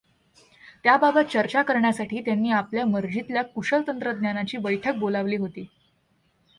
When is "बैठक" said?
4.57-4.95